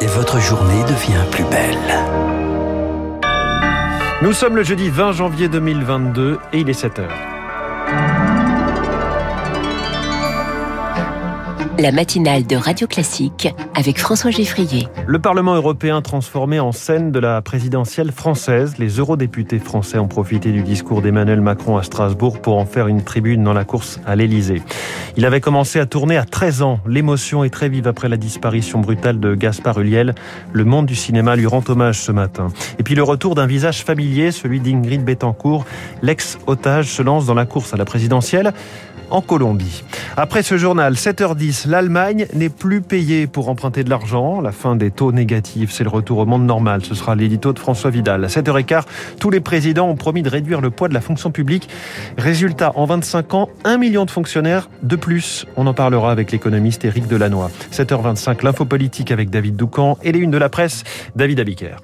[0.00, 1.76] et votre journée devient plus belle.
[4.22, 7.29] Nous sommes le jeudi 20 janvier 2022 et il est 7 heures.
[11.80, 14.86] La matinale de Radio Classique avec François Geffrier.
[15.06, 18.74] Le Parlement européen transformé en scène de la présidentielle française.
[18.78, 23.02] Les eurodéputés français ont profité du discours d'Emmanuel Macron à Strasbourg pour en faire une
[23.02, 24.60] tribune dans la course à l'Élysée.
[25.16, 26.80] Il avait commencé à tourner à 13 ans.
[26.86, 30.14] L'émotion est très vive après la disparition brutale de Gaspard Huliel.
[30.52, 32.48] Le monde du cinéma lui rend hommage ce matin.
[32.78, 35.64] Et puis le retour d'un visage familier, celui d'Ingrid Betancourt.
[36.02, 38.52] L'ex-otage se lance dans la course à la présidentielle
[39.10, 39.84] en Colombie.
[40.16, 44.40] Après ce journal, 7h10, l'Allemagne n'est plus payée pour emprunter de l'argent.
[44.40, 46.84] La fin des taux négatifs, c'est le retour au monde normal.
[46.84, 48.24] Ce sera l'édito de François Vidal.
[48.24, 48.82] À 7h15,
[49.18, 51.68] tous les présidents ont promis de réduire le poids de la fonction publique.
[52.18, 55.46] Résultat, en 25 ans, 1 million de fonctionnaires de plus.
[55.56, 57.48] On en parlera avec l'économiste Éric Delannoy.
[57.72, 60.84] 7h25, l'info politique avec David Doucan et les unes de la presse,
[61.16, 61.76] David Abiker.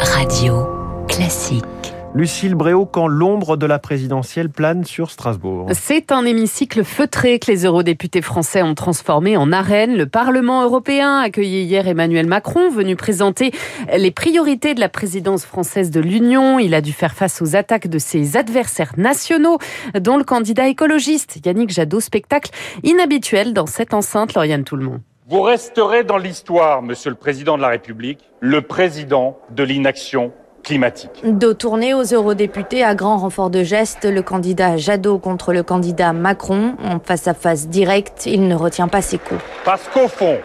[0.00, 0.66] Radio
[1.08, 1.77] classique.
[2.14, 5.66] Lucille Bréau, quand l'ombre de la présidentielle plane sur Strasbourg.
[5.72, 9.94] C'est un hémicycle feutré que les eurodéputés français ont transformé en arène.
[9.94, 13.52] Le Parlement européen a accueilli hier Emmanuel Macron, venu présenter
[13.94, 16.58] les priorités de la présidence française de l'Union.
[16.58, 19.58] Il a dû faire face aux attaques de ses adversaires nationaux,
[20.00, 22.50] dont le candidat écologiste Yannick Jadot, spectacle
[22.82, 25.02] inhabituel dans cette enceinte, Lauriane Tout-le-Monde.
[25.28, 30.32] Vous resterez dans l'histoire, Monsieur le Président de la République, le président de l'inaction
[30.68, 31.10] climatique.
[31.24, 36.74] Dos aux eurodéputés à grand renfort de gestes, le candidat Jadot contre le candidat Macron,
[36.84, 39.40] en face à face direct, il ne retient pas ses coups.
[39.64, 40.36] Parce qu'au fond,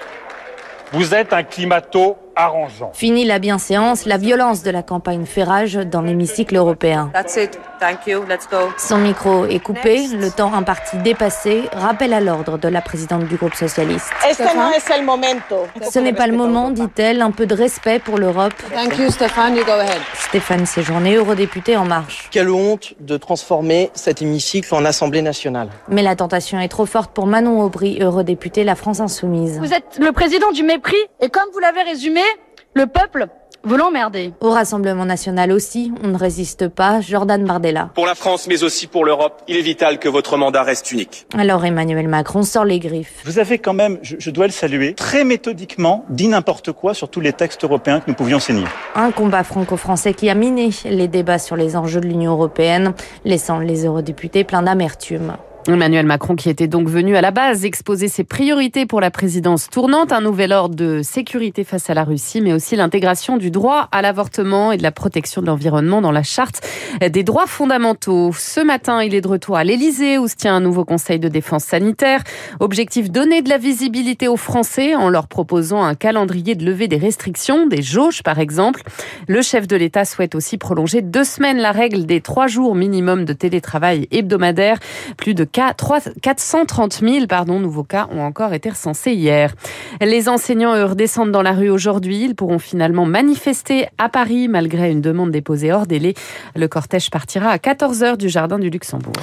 [0.94, 2.92] vous êtes un climato arrangeant.
[2.94, 7.12] Fini la bienséance, la violence de la campagne fait rage dans l'hémicycle européen.
[8.78, 13.36] Son micro est coupé, le temps imparti dépassé, rappel à l'ordre de la présidente du
[13.36, 14.10] groupe socialiste.
[14.22, 18.54] Ce n'est pas le moment, dit-elle, un peu de respect pour l'Europe.
[19.10, 20.02] Stéphane, you go ahead.
[20.16, 22.30] Stéphane Séjourné, eurodéputé En Marche.
[22.32, 25.70] Quelle honte de transformer cet hémicycle en Assemblée nationale.
[25.88, 29.60] Mais la tentation est trop forte pour Manon Aubry, eurodéputé La France Insoumise.
[29.60, 32.23] Vous êtes le président du mépris, et comme vous l'avez résumé,
[32.74, 33.28] le peuple
[33.66, 34.34] veut l'emmerder.
[34.42, 37.00] Au Rassemblement national aussi, on ne résiste pas.
[37.00, 37.92] Jordan Bardella.
[37.96, 41.26] Pour la France, mais aussi pour l'Europe, il est vital que votre mandat reste unique.
[41.38, 43.22] Alors Emmanuel Macron sort les griffes.
[43.24, 47.10] Vous avez quand même, je, je dois le saluer, très méthodiquement dit n'importe quoi sur
[47.10, 48.66] tous les textes européens que nous pouvions signer.
[48.96, 53.60] Un combat franco-français qui a miné les débats sur les enjeux de l'Union européenne, laissant
[53.60, 55.38] les eurodéputés pleins d'amertume.
[55.68, 59.70] Emmanuel Macron qui était donc venu à la base exposer ses priorités pour la présidence
[59.70, 63.88] tournante, un nouvel ordre de sécurité face à la Russie, mais aussi l'intégration du droit
[63.94, 66.68] à l'avortement et de la protection de l'environnement dans la charte
[67.02, 68.32] des droits fondamentaux.
[68.38, 71.30] Ce matin, il est de retour à l'Elysée où se tient un nouveau conseil de
[71.30, 72.24] défense sanitaire.
[72.60, 76.98] Objectif donner de la visibilité aux Français en leur proposant un calendrier de levée des
[76.98, 78.82] restrictions, des jauges par exemple.
[79.30, 83.24] Le chef de l'État souhaite aussi prolonger deux semaines la règle des trois jours minimum
[83.24, 84.80] de télétravail hebdomadaire.
[85.16, 89.54] Plus de 430 000 pardon, nouveaux cas ont encore été recensés hier.
[90.02, 92.24] Les enseignants, eux, redescendent dans la rue aujourd'hui.
[92.24, 96.16] Ils pourront finalement manifester à Paris malgré une demande déposée hors délai.
[96.56, 99.14] Le cortège partira à 14h du Jardin du Luxembourg.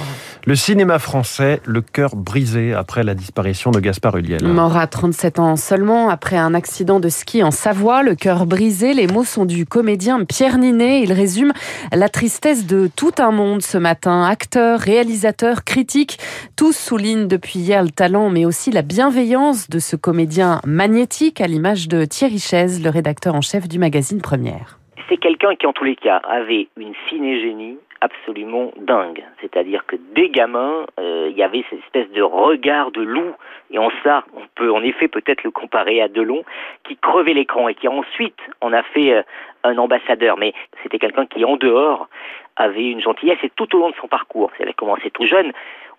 [0.45, 4.43] Le cinéma français, le cœur brisé après la disparition de Gaspard Huliel.
[4.45, 8.93] Mort à 37 ans seulement après un accident de ski en Savoie, le cœur brisé.
[8.93, 11.01] Les mots sont du comédien Pierre Ninet.
[11.01, 11.51] Il résume
[11.91, 14.23] la tristesse de tout un monde ce matin.
[14.23, 16.19] Acteurs, réalisateurs, critiques,
[16.57, 21.47] tous soulignent depuis hier le talent, mais aussi la bienveillance de ce comédien magnétique, à
[21.47, 24.77] l'image de Thierry Chaise, le rédacteur en chef du magazine Première.
[25.09, 29.23] C'est quelqu'un qui, en tous les cas, avait une cinégénie absolument dingue.
[29.39, 33.33] C'est-à-dire que des gamins, euh, il y avait cette espèce de regard de loup,
[33.69, 36.43] et en ça, on peut en effet peut-être le comparer à Delon,
[36.83, 39.23] qui crevait l'écran et qui ensuite en a fait euh,
[39.63, 40.37] un ambassadeur.
[40.37, 42.09] Mais c'était quelqu'un qui, en dehors,
[42.57, 44.51] avait une gentillesse et tout au long de son parcours.
[44.59, 45.53] Il avait commencé tout jeune.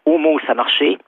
[0.07, 0.99] Mot, ça marchait.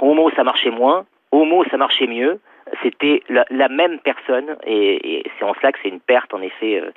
[0.00, 1.06] Mot, ça marchait moins.
[1.32, 2.40] Mot, ça marchait mieux.
[2.82, 6.80] C'était la, même personne et, et c'est en cela que c'est une perte en effet
[6.80, 6.90] euh,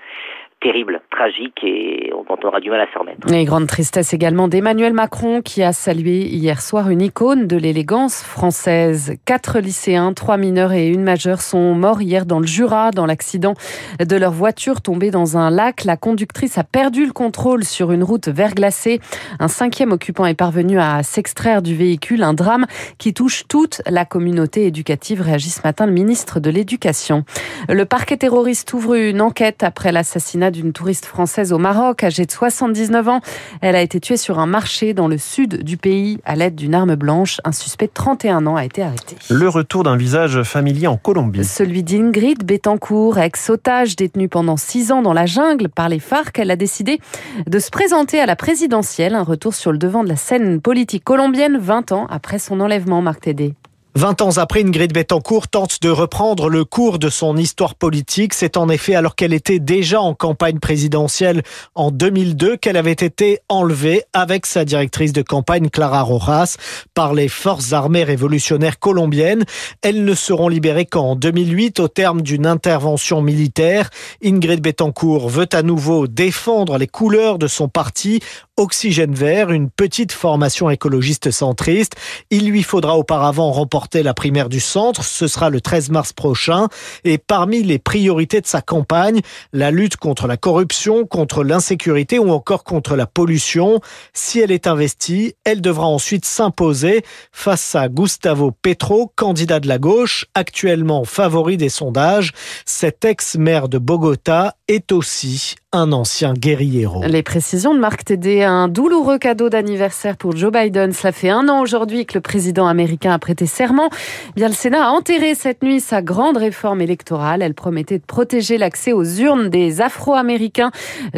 [0.62, 3.32] terrible, tragique et on aura du mal à s'en remettre.
[3.34, 8.22] Et grande tristesse également d'Emmanuel Macron qui a salué hier soir une icône de l'élégance
[8.22, 9.16] française.
[9.26, 13.56] Quatre lycéens, trois mineurs et une majeure sont morts hier dans le Jura dans l'accident
[14.00, 15.84] de leur voiture tombée dans un lac.
[15.84, 19.02] La conductrice a perdu le contrôle sur une route verglacée.
[19.40, 22.24] Un cinquième occupant est parvenu à s'extraire du véhicule.
[22.24, 22.68] Un drame
[23.00, 27.26] qui touche toute la communauté éducative, réagit ce matin le ministre de l'Éducation.
[27.68, 32.32] Le parquet terroriste ouvre une enquête après l'assassinat d'une touriste française au Maroc, âgée de
[32.32, 33.22] 79 ans.
[33.62, 36.76] Elle a été tuée sur un marché dans le sud du pays à l'aide d'une
[36.76, 37.40] arme blanche.
[37.44, 39.16] Un suspect de 31 ans a été arrêté.
[39.30, 41.44] Le retour d'un visage familier en Colombie.
[41.44, 46.38] Celui d'Ingrid Betancourt, ex-otage détenue pendant six ans dans la jungle par les FARC.
[46.40, 47.00] Elle a décidé
[47.48, 49.16] de se présenter à la présidentielle.
[49.16, 53.02] Un retour sur le devant de la scène politique colombienne 20 ans après son enlèvement,
[53.02, 53.54] Marc Tédé.
[53.94, 58.34] 20 ans après, Ingrid Betancourt tente de reprendre le cours de son histoire politique.
[58.34, 61.44] C'est en effet alors qu'elle était déjà en campagne présidentielle
[61.76, 66.56] en 2002 qu'elle avait été enlevée avec sa directrice de campagne Clara Rojas
[66.94, 69.44] par les forces armées révolutionnaires colombiennes.
[69.82, 73.90] Elles ne seront libérées qu'en 2008 au terme d'une intervention militaire.
[74.24, 78.22] Ingrid Betancourt veut à nouveau défendre les couleurs de son parti
[78.62, 81.96] Oxygène Vert, une petite formation écologiste centriste.
[82.30, 85.04] Il lui faudra auparavant remporter la primaire du centre.
[85.04, 86.68] Ce sera le 13 mars prochain.
[87.04, 89.22] Et parmi les priorités de sa campagne,
[89.52, 93.82] la lutte contre la corruption, contre l'insécurité ou encore contre la pollution.
[94.14, 99.80] Si elle est investie, elle devra ensuite s'imposer face à Gustavo Petro, candidat de la
[99.80, 102.32] gauche, actuellement favori des sondages.
[102.68, 107.02] Cet ex-maire de Bogota est aussi un ancien guerriero.
[107.04, 110.92] Les précisions de Marc Tédé, un douloureux cadeau d'anniversaire pour Joe Biden.
[110.92, 113.90] Cela fait un an aujourd'hui que le président américain a prêté serment.
[114.36, 117.42] Bien, le Sénat a enterré cette nuit sa grande réforme électorale.
[117.42, 120.72] Elle promettait de protéger l'accès aux urnes des Afro-Américains.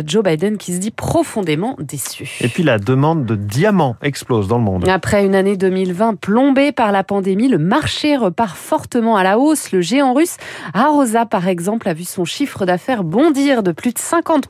[0.06, 2.38] Joe Biden qui se dit profondément déçu.
[2.41, 4.88] Et puis la demande de diamants explose dans le monde.
[4.88, 9.71] Après une année 2020 plombée par la pandémie, le marché repart fortement à la hausse.
[9.71, 10.38] Le géant russe
[10.74, 14.50] Arosa, par exemple, a vu son chiffre d'affaires bondir de plus de 50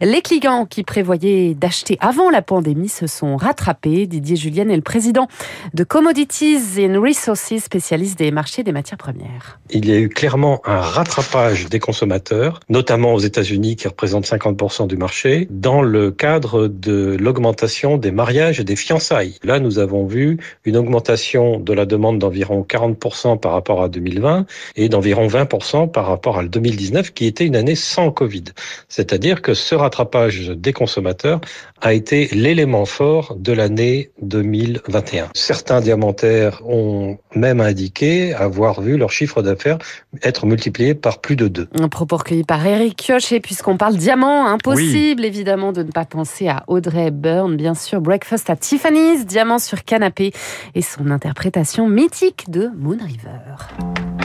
[0.00, 4.06] les clients qui prévoyaient d'acheter avant la pandémie se sont rattrapés.
[4.06, 5.28] Didier Julien est le président
[5.74, 9.58] de Commodities and Resources, spécialiste des marchés des matières premières.
[9.70, 14.86] Il y a eu clairement un rattrapage des consommateurs, notamment aux États-Unis qui représentent 50%
[14.86, 19.38] du marché, dans le cadre de l'augmentation des mariages et des fiançailles.
[19.44, 24.46] Là, nous avons vu une augmentation de la demande d'environ 40% par rapport à 2020
[24.76, 28.44] et d'environ 20% par rapport à 2019 qui était une année sans Covid.
[28.88, 31.40] C'est-à-dire que ce rattrapage des consommateurs
[31.80, 35.28] a été l'élément fort de l'année 2021.
[35.34, 39.78] Certains diamantaires ont même indiqué avoir vu leur chiffre d'affaires
[40.22, 41.68] être multiplié par plus de deux.
[41.78, 43.32] Un propos recueilli par Eric Kioch.
[43.32, 48.00] Et puisqu'on parle diamant, impossible évidemment de ne pas penser à Audrey Byrne, bien sûr,
[48.00, 50.32] Breakfast at Tiffany's, diamant sur canapé
[50.74, 54.15] et son interprétation mythique de Moon River.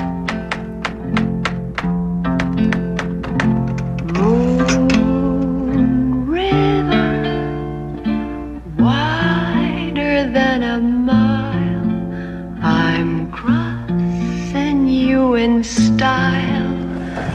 [16.02, 16.74] Style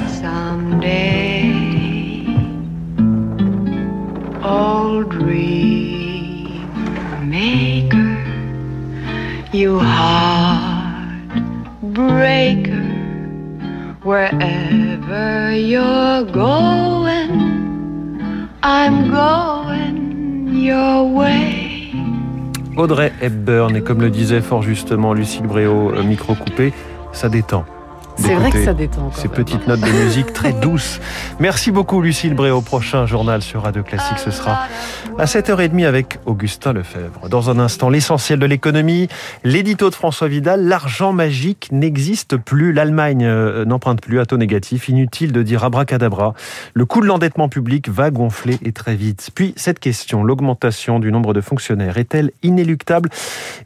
[0.08, 1.54] someday.
[4.42, 6.66] Old dream
[7.22, 8.18] maker,
[9.52, 11.46] you heartbreaker,
[14.02, 17.30] wherever you're going,
[18.64, 21.92] I'm going your way.
[22.76, 26.72] Audrey Hepburn, et comme le disait fort justement Lucille Bréau, euh, micro coupé,
[27.12, 27.64] ça détend.
[28.16, 29.10] C'est vrai que ça détend.
[29.12, 31.00] Ces petites notes de musique très douces.
[31.38, 32.50] Merci beaucoup Lucille Bré.
[32.50, 34.66] Au prochain journal sur Radio Classique, ce sera
[35.18, 37.28] à 7h30 avec Augustin Lefebvre.
[37.28, 39.08] Dans un instant, l'essentiel de l'économie,
[39.44, 42.72] l'édito de François Vidal, l'argent magique n'existe plus.
[42.72, 44.88] L'Allemagne euh, n'emprunte plus à taux négatif.
[44.88, 46.34] Inutile de dire abracadabra.
[46.74, 49.30] Le coût de l'endettement public va gonfler et très vite.
[49.34, 53.08] Puis cette question, l'augmentation du nombre de fonctionnaires est-elle inéluctable?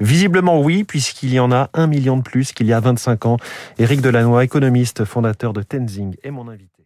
[0.01, 3.37] Visiblement oui, puisqu'il y en a un million de plus qu'il y a 25 ans.
[3.79, 6.80] Éric Delannoy économiste, fondateur de Tenzing, est mon invité.